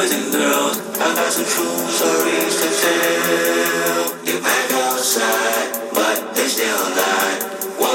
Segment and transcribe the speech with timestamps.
[0.00, 0.80] boys and girls.
[0.96, 4.16] I got some true stories to tell.
[4.24, 7.36] They back outside, but they still lie.
[7.76, 7.90] Whoa.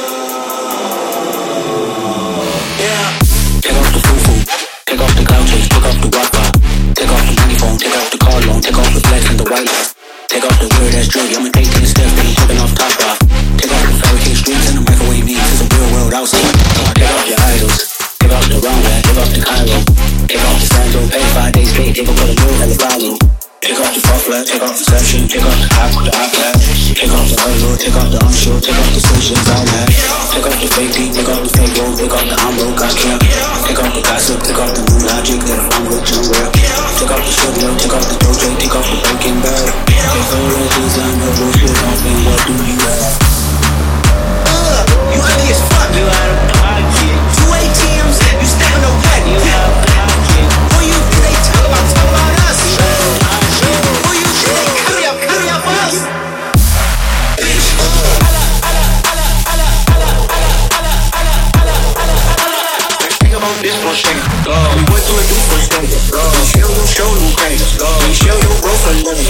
[2.77, 3.09] Yeah.
[3.57, 4.37] Take off the foo-foo,
[4.85, 6.45] take off the couches, take off the Wi-Fi,
[6.93, 9.39] take off the money phone, take off the car loan, take off the flex and
[9.41, 9.65] the white.
[10.29, 13.17] Take off the weird ass drink, I'ma take 10 steps, then taking off top off.
[13.57, 16.53] Take off the fabricate streets and the microwave needs, it's a real world outside.
[17.01, 20.04] Take off your idols, take off the runway, take off the Cairo,
[20.35, 23.15] take off the Sandro, pay five days straight, take off the new and the follow.
[23.63, 26.53] Take off the fuck flag, take off the session, take off the hot the iPad,
[26.93, 29.89] take off the hurdle, take off the unsure, take off the solutions I have.
[30.35, 33.21] Take off the fake deep, take off the fake roll, take off the I can't.
[33.63, 36.49] Take off the gossip, take off the new logic that I'm and real.
[36.51, 38.24] Take off the sugar, take off the
[64.05, 65.89] We went to a do for state.
[65.89, 67.65] We share your show new craze.
[68.05, 69.25] We share your bro for living.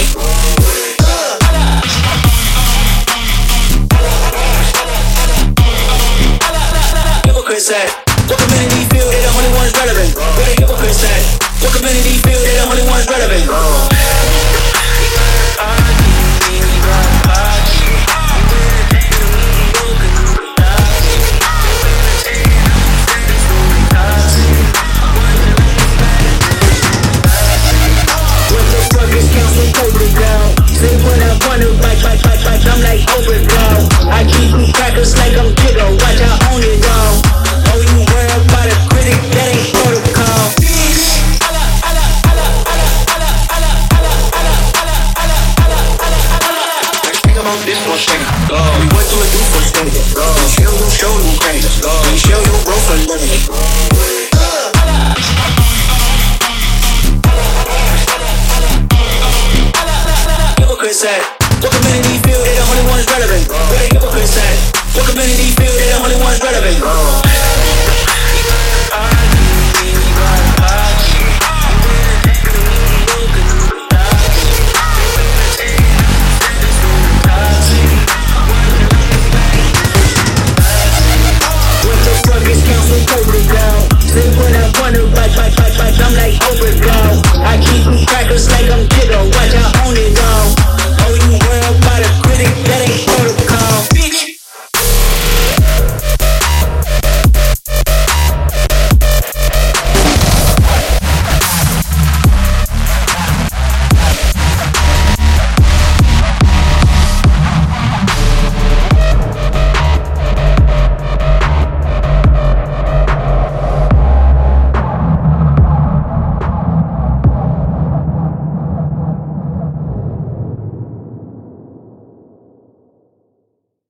[7.23, 7.71] Hypocrites
[8.91, 10.11] feel they the only ones relevant?
[10.35, 11.23] Where the hypocrites at?
[11.63, 14.24] What community feel they the only ones relevant?
[47.95, 48.27] gon' shake it.
[48.45, 49.91] Do for a stimmy.
[49.95, 51.69] We show you, show you crazy.
[52.11, 53.31] We show you, bro, for living.
[60.59, 61.21] hypocrites at?
[61.63, 63.47] What community feel they the only ones relevant?
[63.47, 64.55] Where the hypocrites at?
[64.95, 67.24] What community feel they the only ones relevant?